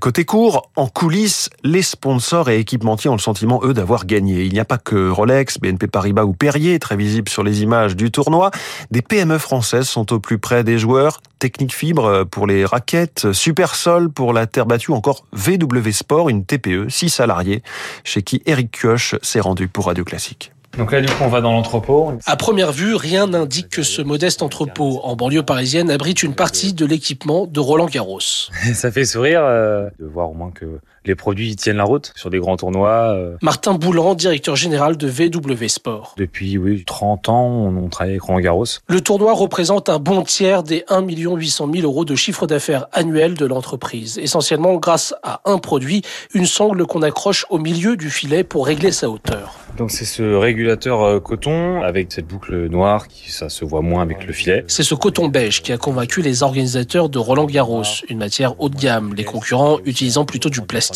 Côté 0.00 0.24
court, 0.24 0.70
en 0.76 0.86
coulisses, 0.86 1.50
les 1.62 1.82
sponsors 1.82 2.48
et 2.48 2.58
équipementiers 2.58 3.10
ont 3.10 3.16
le 3.16 3.20
sentiment, 3.20 3.60
eux, 3.64 3.74
d'avoir 3.74 4.06
gagné. 4.06 4.44
Il 4.44 4.52
n'y 4.52 4.60
a 4.60 4.64
pas 4.64 4.78
que 4.78 5.10
Rolex, 5.10 5.58
BNP 5.58 5.88
Paribas 5.88 6.24
ou 6.24 6.32
Perrier, 6.32 6.78
très 6.78 6.96
visibles 6.96 7.28
sur 7.28 7.42
les 7.42 7.62
images 7.62 7.94
du 7.94 8.10
tournoi. 8.10 8.50
Des 8.90 9.02
PME 9.02 9.36
françaises 9.36 9.86
sont 9.86 10.10
au 10.14 10.20
plus 10.20 10.38
près 10.38 10.64
des 10.64 10.78
joueurs. 10.78 11.20
Technique 11.38 11.74
Fibre 11.74 12.24
pour 12.24 12.46
les 12.46 12.64
raquettes, 12.64 13.32
Supersol 13.32 14.08
pour 14.10 14.32
la 14.32 14.46
terre 14.46 14.64
battue, 14.64 14.92
encore 14.92 15.26
VW 15.32 15.90
Sport, 15.90 16.30
une 16.30 16.46
TPE, 16.46 16.88
6 16.88 17.10
salariés, 17.10 17.62
chez 18.04 18.22
qui 18.22 18.42
Eric 18.46 18.70
Kioch 18.70 19.16
s'est 19.20 19.40
rendu 19.40 19.68
pour 19.68 19.86
Radio 19.86 20.04
Classique. 20.04 20.53
Donc 20.78 20.90
là, 20.90 21.00
du 21.00 21.06
coup, 21.06 21.22
on 21.22 21.28
va 21.28 21.40
dans 21.40 21.52
l'entrepôt. 21.52 22.12
À 22.26 22.36
première 22.36 22.72
vue, 22.72 22.96
rien 22.96 23.28
n'indique 23.28 23.68
que 23.68 23.82
ce 23.82 24.02
modeste 24.02 24.42
entrepôt 24.42 25.00
en 25.04 25.14
banlieue 25.14 25.44
parisienne 25.44 25.90
abrite 25.90 26.22
une 26.22 26.34
partie 26.34 26.72
de 26.72 26.84
l'équipement 26.84 27.46
de 27.46 27.60
Roland 27.60 27.86
Garros. 27.86 28.20
Ça 28.74 28.90
fait 28.90 29.04
sourire 29.04 29.42
euh, 29.44 29.88
de 30.00 30.06
voir 30.06 30.30
au 30.30 30.34
moins 30.34 30.50
que 30.50 30.80
les 31.06 31.14
produits 31.14 31.56
tiennent 31.56 31.76
la 31.76 31.84
route 31.84 32.12
sur 32.16 32.30
des 32.30 32.38
grands 32.38 32.56
tournois. 32.56 33.14
Euh. 33.14 33.36
Martin 33.42 33.74
Boulan, 33.74 34.14
directeur 34.14 34.56
général 34.56 34.96
de 34.96 35.06
VW 35.06 35.68
Sport. 35.68 36.14
Depuis 36.16 36.58
oui 36.58 36.84
30 36.86 37.28
ans, 37.28 37.72
on 37.76 37.88
travaille 37.88 38.12
avec 38.12 38.22
Roland 38.22 38.40
Garros. 38.40 38.64
Le 38.88 39.00
tournoi 39.00 39.32
représente 39.34 39.88
un 39.88 39.98
bon 39.98 40.22
tiers 40.22 40.62
des 40.62 40.84
1 40.88 41.02
800 41.02 41.68
000 41.72 41.86
euros 41.86 42.04
de 42.04 42.14
chiffre 42.14 42.46
d'affaires 42.46 42.86
annuel 42.92 43.34
de 43.34 43.46
l'entreprise, 43.46 44.18
essentiellement 44.18 44.74
grâce 44.76 45.14
à 45.22 45.40
un 45.44 45.58
produit, 45.58 46.02
une 46.32 46.46
sangle 46.46 46.86
qu'on 46.86 47.02
accroche 47.02 47.46
au 47.50 47.58
milieu 47.58 47.96
du 47.96 48.10
filet 48.10 48.44
pour 48.44 48.66
régler 48.66 48.92
sa 48.92 49.10
hauteur. 49.10 49.54
Donc 49.76 49.90
c'est 49.90 50.04
ce 50.04 50.22
régulateur 50.22 51.20
coton 51.20 51.82
avec 51.82 52.12
cette 52.12 52.28
boucle 52.28 52.68
noire 52.68 53.08
qui 53.08 53.32
ça 53.32 53.48
se 53.48 53.64
voit 53.64 53.82
moins 53.82 54.02
avec 54.02 54.24
le 54.24 54.32
filet. 54.32 54.64
C'est 54.68 54.84
ce 54.84 54.94
coton 54.94 55.26
beige 55.26 55.62
qui 55.62 55.72
a 55.72 55.78
convaincu 55.78 56.22
les 56.22 56.44
organisateurs 56.44 57.08
de 57.08 57.18
Roland 57.18 57.46
Garros, 57.46 57.82
une 58.08 58.18
matière 58.18 58.60
haut 58.60 58.68
de 58.68 58.76
gamme, 58.76 59.14
les 59.14 59.24
concurrents 59.24 59.80
utilisant 59.84 60.24
plutôt 60.24 60.48
du 60.48 60.60
plastique. 60.60 60.93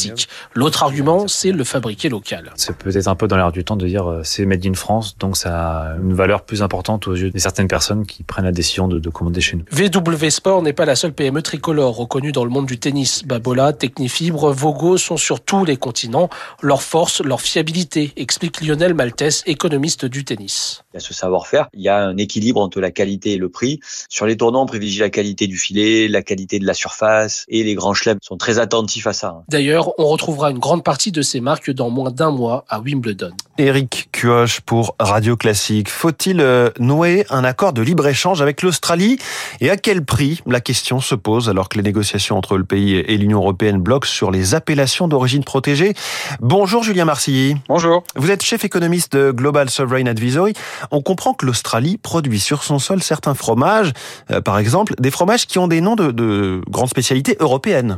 L'autre 0.54 0.82
argument, 0.82 1.28
c'est 1.28 1.52
le 1.52 1.64
fabriquer 1.64 2.08
local. 2.08 2.52
C'est 2.56 2.76
peut-être 2.76 3.08
un 3.08 3.14
peu 3.14 3.28
dans 3.28 3.36
l'air 3.36 3.52
du 3.52 3.64
temps 3.64 3.76
de 3.76 3.86
dire 3.86 4.20
c'est 4.22 4.46
made 4.46 4.64
in 4.66 4.74
France, 4.74 5.16
donc 5.18 5.36
ça 5.36 5.92
a 5.92 5.96
une 5.96 6.14
valeur 6.14 6.42
plus 6.42 6.62
importante 6.62 7.06
aux 7.08 7.14
yeux 7.14 7.30
de 7.30 7.38
certaines 7.38 7.68
personnes 7.68 8.06
qui 8.06 8.22
prennent 8.22 8.44
la 8.44 8.52
décision 8.52 8.88
de, 8.88 8.98
de 8.98 9.10
commander 9.10 9.40
chez 9.40 9.56
nous. 9.56 9.64
VW 9.70 10.30
Sport 10.30 10.62
n'est 10.62 10.72
pas 10.72 10.84
la 10.84 10.96
seule 10.96 11.12
PME 11.12 11.42
tricolore 11.42 11.96
reconnue 11.96 12.32
dans 12.32 12.44
le 12.44 12.50
monde 12.50 12.66
du 12.66 12.78
tennis. 12.78 13.24
Babola, 13.24 13.72
Technifibre, 13.72 14.52
Vogo 14.52 14.96
sont 14.96 15.16
sur 15.16 15.40
tous 15.40 15.64
les 15.64 15.76
continents. 15.76 16.28
Leur 16.62 16.82
force, 16.82 17.22
leur 17.22 17.40
fiabilité, 17.40 18.12
explique 18.16 18.60
Lionel 18.60 18.94
Maltès, 18.94 19.42
économiste 19.46 20.04
du 20.04 20.24
tennis. 20.24 20.82
Il 20.92 20.96
y 20.96 20.98
a 20.98 21.00
ce 21.00 21.14
savoir-faire, 21.14 21.68
il 21.74 21.82
y 21.82 21.88
a 21.88 21.98
un 21.98 22.16
équilibre 22.16 22.60
entre 22.60 22.80
la 22.80 22.90
qualité 22.90 23.32
et 23.32 23.36
le 23.36 23.48
prix. 23.48 23.80
Sur 24.08 24.26
les 24.26 24.36
tournants, 24.36 24.62
on 24.62 24.66
privilégie 24.66 25.00
la 25.00 25.10
qualité 25.10 25.46
du 25.46 25.56
filet, 25.56 26.08
la 26.08 26.22
qualité 26.22 26.58
de 26.58 26.66
la 26.66 26.74
surface 26.74 27.44
et 27.48 27.62
les 27.64 27.74
grands 27.74 27.94
chelems 27.94 28.18
sont 28.22 28.36
très 28.36 28.58
attentifs 28.58 29.06
à 29.06 29.12
ça. 29.12 29.42
D'ailleurs, 29.48 29.87
on 29.98 30.06
retrouvera 30.06 30.50
une 30.50 30.58
grande 30.58 30.84
partie 30.84 31.12
de 31.12 31.22
ces 31.22 31.40
marques 31.40 31.70
dans 31.70 31.90
moins 31.90 32.10
d'un 32.10 32.30
mois 32.30 32.64
à 32.68 32.80
Wimbledon. 32.80 33.32
Eric 33.58 34.08
Cuoche 34.12 34.60
pour 34.60 34.94
Radio 35.00 35.36
Classique. 35.36 35.88
Faut-il 35.88 36.40
euh, 36.40 36.70
nouer 36.78 37.26
un 37.30 37.44
accord 37.44 37.72
de 37.72 37.82
libre-échange 37.82 38.40
avec 38.40 38.62
l'Australie? 38.62 39.18
Et 39.60 39.70
à 39.70 39.76
quel 39.76 40.04
prix? 40.04 40.40
La 40.46 40.60
question 40.60 41.00
se 41.00 41.14
pose 41.14 41.48
alors 41.48 41.68
que 41.68 41.76
les 41.76 41.82
négociations 41.82 42.36
entre 42.36 42.56
le 42.56 42.64
pays 42.64 42.94
et 42.96 43.16
l'Union 43.16 43.38
européenne 43.38 43.78
bloquent 43.78 44.06
sur 44.06 44.30
les 44.30 44.54
appellations 44.54 45.08
d'origine 45.08 45.44
protégée. 45.44 45.94
Bonjour 46.40 46.82
Julien 46.82 47.04
Marcilly. 47.04 47.56
Bonjour. 47.68 48.04
Vous 48.16 48.30
êtes 48.30 48.42
chef 48.42 48.64
économiste 48.64 49.16
de 49.16 49.30
Global 49.32 49.70
Sovereign 49.70 50.08
Advisory. 50.08 50.52
On 50.90 51.02
comprend 51.02 51.34
que 51.34 51.46
l'Australie 51.46 51.98
produit 51.98 52.40
sur 52.40 52.62
son 52.62 52.78
sol 52.78 53.02
certains 53.02 53.34
fromages, 53.34 53.92
euh, 54.30 54.40
par 54.40 54.58
exemple 54.58 54.94
des 54.98 55.10
fromages 55.10 55.46
qui 55.46 55.58
ont 55.58 55.68
des 55.68 55.80
noms 55.80 55.96
de, 55.96 56.10
de 56.10 56.60
grandes 56.68 56.90
spécialités 56.90 57.36
européennes. 57.40 57.96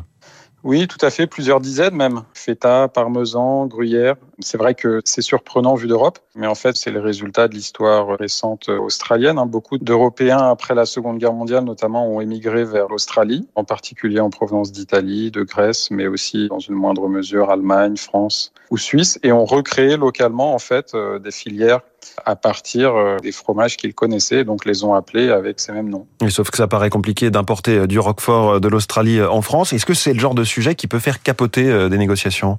Oui, 0.62 0.86
tout 0.86 0.98
à 1.04 1.10
fait, 1.10 1.26
plusieurs 1.26 1.60
dizaines 1.60 1.94
même. 1.94 2.22
Feta, 2.34 2.88
parmesan, 2.88 3.66
gruyère. 3.66 4.16
C'est 4.42 4.58
vrai 4.58 4.74
que 4.74 5.00
c'est 5.04 5.22
surprenant 5.22 5.74
vu 5.74 5.86
d'Europe, 5.86 6.18
mais 6.34 6.46
en 6.46 6.54
fait, 6.54 6.76
c'est 6.76 6.90
le 6.90 7.00
résultat 7.00 7.48
de 7.48 7.54
l'histoire 7.54 8.18
récente 8.18 8.68
australienne. 8.68 9.38
Hein. 9.38 9.46
Beaucoup 9.46 9.78
d'Européens, 9.78 10.50
après 10.50 10.74
la 10.74 10.86
Seconde 10.86 11.18
Guerre 11.18 11.32
mondiale 11.32 11.64
notamment, 11.64 12.06
ont 12.08 12.20
émigré 12.20 12.64
vers 12.64 12.88
l'Australie, 12.88 13.48
en 13.54 13.64
particulier 13.64 14.20
en 14.20 14.30
provenance 14.30 14.72
d'Italie, 14.72 15.30
de 15.30 15.42
Grèce, 15.42 15.90
mais 15.90 16.06
aussi 16.06 16.48
dans 16.48 16.58
une 16.58 16.74
moindre 16.74 17.08
mesure 17.08 17.50
Allemagne, 17.50 17.96
France 17.96 18.52
ou 18.70 18.78
Suisse, 18.78 19.18
et 19.22 19.32
ont 19.32 19.44
recréé 19.44 19.96
localement 19.96 20.54
en 20.54 20.58
fait 20.58 20.94
euh, 20.94 21.18
des 21.18 21.30
filières 21.30 21.80
à 22.24 22.36
partir 22.36 22.94
euh, 22.94 23.16
des 23.18 23.32
fromages 23.32 23.76
qu'ils 23.76 23.94
connaissaient, 23.94 24.44
donc 24.44 24.64
les 24.64 24.84
ont 24.84 24.94
appelés 24.94 25.30
avec 25.30 25.60
ces 25.60 25.72
mêmes 25.72 25.88
noms. 25.88 26.06
sauf 26.28 26.50
que 26.50 26.56
ça 26.56 26.68
paraît 26.68 26.90
compliqué 26.90 27.30
d'importer 27.30 27.78
euh, 27.78 27.86
du 27.86 27.98
Roquefort 27.98 28.50
euh, 28.50 28.60
de 28.60 28.68
l'Australie 28.68 29.22
en 29.22 29.42
France. 29.42 29.72
Est-ce 29.72 29.86
que 29.86 29.94
c'est 29.94 30.12
le 30.12 30.20
genre 30.20 30.34
de 30.34 30.44
sujet 30.44 30.74
qui 30.74 30.86
peut 30.86 30.98
faire 30.98 31.22
capoter 31.22 31.88
des 31.88 31.98
négociations? 31.98 32.58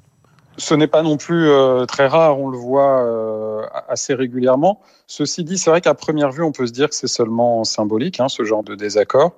Ce 0.62 0.76
n'est 0.76 0.88
pas 0.88 1.02
non 1.02 1.18
plus 1.18 1.50
très 1.88 2.08
rare, 2.08 2.40
on 2.40 2.50
le 2.50 2.58
voit 2.58 3.68
assez 3.88 4.14
régulièrement. 4.14 4.82
Ceci 5.08 5.44
dit, 5.44 5.58
c'est 5.58 5.70
vrai 5.70 5.82
qu'à 5.82 5.94
première 5.94 6.32
vue, 6.32 6.44
on 6.44 6.52
peut 6.52 6.68
se 6.68 6.72
dire 6.72 6.90
que 6.90 6.96
c'est 6.96 7.08
seulement 7.08 7.64
symbolique, 7.64 8.20
hein, 8.20 8.30
ce 8.30 8.44
genre 8.44 8.64
de 8.64 8.76
désaccord. 8.76 9.32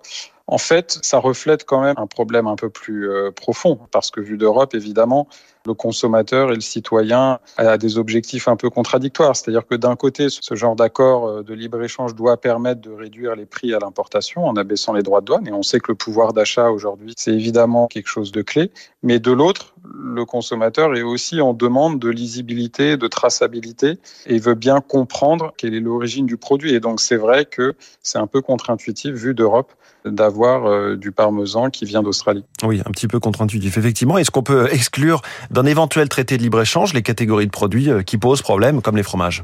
En 0.48 0.58
fait, 0.58 1.00
ça 1.02 1.20
reflète 1.20 1.64
quand 1.64 1.82
même 1.82 1.96
un 1.98 2.08
problème 2.08 2.48
un 2.48 2.58
peu 2.58 2.70
plus 2.70 3.10
profond, 3.36 3.80
parce 3.92 4.12
que 4.12 4.20
vu 4.20 4.38
d'Europe, 4.38 4.76
évidemment, 4.76 5.28
le 5.66 5.74
consommateur 5.74 6.52
et 6.52 6.56
le 6.56 6.62
citoyen 6.62 7.40
a 7.58 7.78
des 7.78 7.98
objectifs 7.98 8.48
un 8.48 8.56
peu 8.56 8.70
contradictoires. 8.70 9.36
C'est-à-dire 9.36 9.66
que 9.66 9.76
d'un 9.76 9.96
côté, 9.96 10.28
ce 10.30 10.56
genre 10.56 10.76
d'accord 10.76 11.28
euh, 11.28 11.44
de 11.44 11.54
libre-échange 11.54 12.16
doit 12.16 12.38
permettre 12.38 12.82
de 12.82 12.92
réduire 12.92 13.36
les 13.36 13.46
prix 13.46 13.74
à 13.74 13.80
l'importation 13.80 14.46
en 14.46 14.56
abaissant 14.56 14.94
les 14.94 15.04
droits 15.04 15.22
de 15.22 15.26
douane. 15.26 15.48
Et 15.48 15.54
on 15.54 15.64
sait 15.64 15.80
que 15.80 15.92
le 15.92 15.96
pouvoir 15.96 16.34
d'achat 16.34 16.70
aujourd'hui, 16.70 17.14
c'est 17.18 17.34
évidemment 17.34 17.88
quelque 17.88 18.08
chose 18.08 18.32
de 18.32 18.42
clé. 18.42 18.72
Mais 19.04 19.20
de 19.20 19.32
l'autre, 19.32 19.74
le 19.84 20.26
consommateur 20.26 20.96
est 20.96 21.02
aussi 21.02 21.42
en 21.42 21.54
demande 21.54 22.00
de 22.00 22.10
lisibilité, 22.10 22.98
de 22.98 23.08
traçabilité 23.08 24.00
et 24.26 24.40
veut 24.40 24.56
bien 24.56 24.82
comprendre 24.82 25.54
quelle 25.58 25.74
est 25.74 25.80
l'origine 25.80 26.26
du 26.26 26.38
produit. 26.38 26.74
Et 26.74 26.80
donc, 26.80 27.02
c'est 27.02 27.18
vrai 27.18 27.46
que 27.46 27.76
c'est 28.02 28.18
un 28.18 28.28
peu 28.28 28.42
contre-intuitif, 28.42 29.14
vu 29.14 29.34
d'Europe, 29.34 29.74
d'avoir 30.06 30.66
euh, 30.66 30.96
du 30.96 31.12
parmesan 31.12 31.70
qui 31.70 31.86
vient 31.86 32.04
d'Australie. 32.04 32.44
Oui, 32.64 32.82
un 32.86 32.92
petit 32.92 33.08
peu 33.08 33.20
contre-intuitif, 33.20 33.78
effectivement. 33.78 34.18
Est-ce 34.18 34.32
qu'on 34.32 34.44
peut 34.44 34.68
exclure 34.72 35.22
d'un 35.54 35.66
éventuel 35.66 36.10
traité 36.10 36.38
de 36.38 36.44
libre-échange 36.44 36.94
les 36.94 37.04
catégories 37.04 37.46
de 37.46 37.52
produits 37.52 37.90
euh, 37.90 38.02
qui 38.02 38.18
posent 38.18 38.42
problème, 38.42 38.82
comme 38.82 38.98
les 38.98 39.04
fromages 39.04 39.44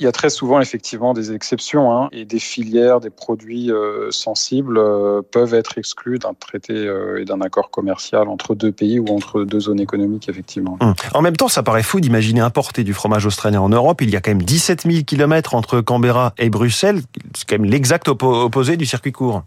il 0.00 0.04
y 0.04 0.06
a 0.06 0.12
très 0.12 0.30
souvent 0.30 0.60
effectivement 0.60 1.12
des 1.12 1.32
exceptions 1.32 1.92
hein, 1.92 2.08
et 2.12 2.24
des 2.24 2.38
filières, 2.38 3.00
des 3.00 3.10
produits 3.10 3.72
euh, 3.72 4.12
sensibles 4.12 4.78
euh, 4.78 5.22
peuvent 5.28 5.54
être 5.54 5.76
exclus 5.76 6.20
d'un 6.20 6.34
traité 6.34 6.88
et 7.18 7.24
d'un 7.24 7.40
accord 7.40 7.72
commercial 7.72 8.28
entre 8.28 8.54
deux 8.54 8.70
pays 8.70 9.00
ou 9.00 9.08
entre 9.08 9.42
deux 9.42 9.58
zones 9.58 9.80
économiques 9.80 10.28
effectivement. 10.28 10.76
Hum. 10.78 10.94
En 11.14 11.20
même 11.20 11.36
temps, 11.36 11.48
ça 11.48 11.64
paraît 11.64 11.82
fou 11.82 11.98
d'imaginer 11.98 12.38
importer 12.38 12.84
du 12.84 12.94
fromage 12.94 13.26
australien 13.26 13.60
en 13.60 13.70
Europe. 13.70 14.00
Il 14.00 14.10
y 14.10 14.14
a 14.14 14.20
quand 14.20 14.30
même 14.30 14.42
17 14.42 14.82
000 14.88 15.02
kilomètres 15.02 15.56
entre 15.56 15.80
Canberra 15.80 16.32
et 16.38 16.48
Bruxelles. 16.48 17.00
C'est 17.34 17.48
quand 17.48 17.58
même 17.58 17.68
l'exact 17.68 18.06
opposé 18.06 18.76
du 18.76 18.86
circuit 18.86 19.10
court. 19.10 19.42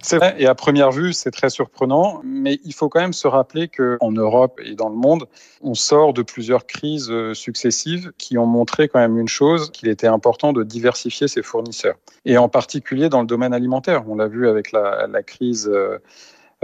C'est 0.00 0.16
vrai, 0.16 0.36
et 0.38 0.46
à 0.46 0.54
première 0.54 0.92
vue, 0.92 1.12
c'est 1.12 1.30
très 1.30 1.50
surprenant, 1.50 2.20
mais 2.24 2.60
il 2.64 2.72
faut 2.72 2.88
quand 2.88 3.00
même 3.00 3.12
se 3.12 3.26
rappeler 3.26 3.68
qu'en 3.68 4.12
Europe 4.12 4.60
et 4.64 4.74
dans 4.74 4.88
le 4.88 4.94
monde, 4.94 5.26
on 5.60 5.74
sort 5.74 6.12
de 6.12 6.22
plusieurs 6.22 6.66
crises 6.66 7.10
euh, 7.10 7.34
successives 7.34 8.12
qui 8.16 8.38
ont 8.38 8.46
montré 8.46 8.88
quand 8.88 9.00
même 9.00 9.18
une 9.18 9.28
chose, 9.28 9.70
qu'il 9.70 9.88
était 9.88 10.06
important 10.06 10.52
de 10.52 10.62
diversifier 10.62 11.26
ses 11.26 11.42
fournisseurs. 11.42 11.96
Et 12.24 12.38
en 12.38 12.48
particulier 12.48 13.08
dans 13.08 13.20
le 13.20 13.26
domaine 13.26 13.52
alimentaire. 13.52 14.04
On 14.08 14.14
l'a 14.16 14.28
vu 14.28 14.48
avec 14.48 14.72
la, 14.72 15.06
la 15.08 15.22
crise 15.22 15.68
euh, 15.68 15.98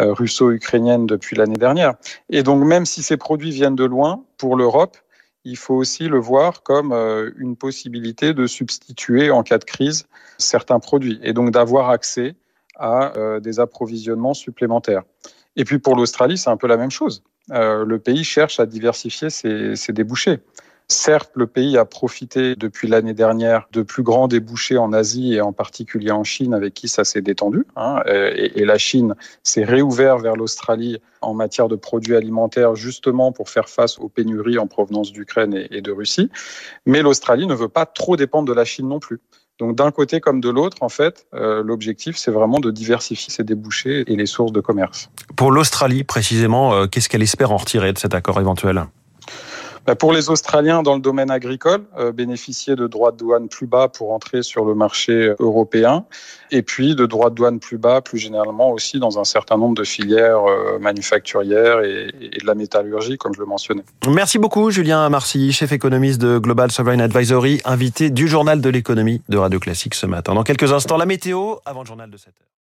euh, 0.00 0.12
russo-ukrainienne 0.12 1.07
depuis 1.07 1.37
l'année 1.37 1.57
dernière. 1.57 1.95
Et 2.31 2.43
donc 2.43 2.62
même 2.64 2.87
si 2.87 3.03
ces 3.03 3.17
produits 3.17 3.50
viennent 3.50 3.76
de 3.76 3.85
loin, 3.85 4.25
pour 4.38 4.57
l'Europe, 4.57 4.97
il 5.45 5.57
faut 5.57 5.75
aussi 5.75 6.09
le 6.09 6.19
voir 6.19 6.62
comme 6.62 6.95
une 7.37 7.55
possibilité 7.55 8.33
de 8.33 8.47
substituer 8.47 9.31
en 9.31 9.43
cas 9.43 9.59
de 9.59 9.64
crise 9.64 10.07
certains 10.38 10.81
produits 10.81 11.21
et 11.23 11.35
donc 11.35 11.50
d'avoir 11.50 11.91
accès 11.91 12.35
à 12.76 13.16
euh, 13.16 13.40
des 13.40 13.61
approvisionnements 13.61 14.35
supplémentaires. 14.35 15.02
Et 15.57 15.64
puis 15.64 15.78
pour 15.78 15.97
l'Australie, 15.97 16.38
c'est 16.38 16.50
un 16.50 16.57
peu 16.57 16.66
la 16.66 16.76
même 16.76 16.90
chose. 16.90 17.23
Euh, 17.50 17.85
le 17.85 17.99
pays 17.99 18.25
cherche 18.25 18.59
à 18.59 18.66
diversifier 18.66 19.31
ses, 19.31 19.76
ses, 19.76 19.93
débouchés. 19.93 20.40
Certes, 20.88 21.31
le 21.35 21.47
pays 21.47 21.78
a 21.78 21.87
profité 21.87 22.57
depuis 22.57 22.88
l'année 22.88 23.14
dernière 23.14 23.66
de 23.73 23.83
plus 23.83 24.02
grands 24.02 24.28
débouchés 24.28 24.76
en 24.76 24.93
Asie 24.93 25.35
et 25.35 25.40
en 25.40 25.52
particulier 25.52 26.11
en 26.11 26.25
Chine, 26.25 26.52
avec 26.52 26.75
qui 26.75 26.88
ça 26.88 27.04
s'est 27.04 27.23
détendu. 27.23 27.64
Hein, 27.75 28.02
et, 28.07 28.64
la 28.66 28.76
Chine 28.76 29.14
s'est 29.43 29.64
réouvert 29.64 30.19
vers 30.19 30.37
l'Australie 30.37 31.00
en 31.23 31.33
matière 31.33 31.69
de 31.69 31.76
produits 31.76 32.14
alimentaires, 32.14 32.75
justement 32.75 33.33
pour 33.33 33.49
faire 33.49 33.71
face 33.71 33.99
aux 33.99 34.11
pénuries 34.11 34.59
en 34.59 34.66
provenance 34.66 35.11
d'Ukraine 35.11 35.66
et 35.71 35.81
de 35.81 35.90
Russie. 35.90 36.31
Mais 36.85 37.00
l'Australie 37.00 37.47
ne 37.47 37.54
veut 37.54 37.69
pas 37.69 37.87
trop 37.87 38.16
dépendre 38.16 38.47
de 38.47 38.52
la 38.52 38.66
Chine 38.66 38.88
non 38.88 39.00
plus. 39.00 39.21
Donc 39.58 39.76
d'un 39.76 39.90
côté 39.92 40.20
comme 40.20 40.40
de 40.40 40.49
l'autre, 40.49 40.78
en 40.80 40.88
fait, 40.88 41.26
euh, 41.34 41.62
l'objectif, 41.62 42.16
c'est 42.16 42.32
vraiment 42.32 42.58
de 42.58 42.70
diversifier 42.70 43.32
ses 43.32 43.44
débouchés 43.44 44.04
et 44.11 44.16
les 44.16 44.26
sources 44.26 44.52
de 44.52 44.61
commerce. 44.61 45.11
Pour 45.37 45.52
l'Australie, 45.52 46.02
précisément, 46.02 46.75
euh, 46.75 46.87
qu'est-ce 46.87 47.08
qu'elle 47.08 47.23
espère 47.23 47.52
en 47.52 47.56
retirer 47.56 47.92
de 47.92 47.99
cet 47.99 48.14
accord 48.14 48.40
éventuel? 48.40 48.87
Pour 49.99 50.12
les 50.12 50.31
Australiens 50.31 50.83
dans 50.83 50.95
le 50.95 51.00
domaine 51.00 51.31
agricole, 51.31 51.85
euh, 51.99 52.12
bénéficier 52.12 52.75
de 52.75 52.87
droits 52.87 53.12
de 53.12 53.19
douane 53.19 53.49
plus 53.49 53.67
bas 53.67 53.88
pour 53.88 54.12
entrer 54.12 54.43
sur 54.43 54.64
le 54.64 54.75
marché 54.75 55.35
européen, 55.38 56.07
et 56.50 56.62
puis 56.62 56.95
de 56.95 57.05
droits 57.05 57.31
de 57.31 57.35
douane 57.35 57.61
plus 57.61 57.76
bas, 57.76 58.00
plus 58.00 58.19
généralement 58.19 58.71
aussi 58.71 58.99
dans 58.99 59.19
un 59.19 59.25
certain 59.25 59.59
nombre 59.59 59.75
de 59.75 59.85
filières 59.85 60.45
euh, 60.49 60.79
manufacturières 60.79 61.81
et, 61.81 62.11
et, 62.21 62.38
de 62.38 62.47
la 62.47 62.55
métallurgie, 62.55 63.19
comme 63.19 63.35
je 63.35 63.41
le 63.41 63.47
mentionnais. 63.47 63.85
Merci 64.09 64.38
beaucoup, 64.38 64.71
Julien 64.71 65.09
Marcy, 65.11 65.53
chef 65.53 65.73
économiste 65.73 66.21
de 66.21 66.38
Global 66.38 66.71
Sovereign 66.71 67.00
Advisory, 67.00 67.61
invité 67.64 68.11
du 68.11 68.26
journal 68.26 68.61
de 68.61 68.69
l'économie 68.71 69.21
de 69.29 69.37
Radio 69.37 69.61
Classique 69.61 69.95
ce 69.95 70.07
matin. 70.07 70.35
Dans 70.35 70.45
quelques 70.45 70.73
instants, 70.73 70.97
la 70.97 71.07
météo 71.07 71.57
avant 71.67 71.81
le 71.81 71.87
journal 71.87 72.11
de 72.11 72.17
7 72.17 72.29
heures. 72.29 72.45